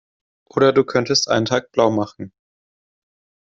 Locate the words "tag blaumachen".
1.45-2.33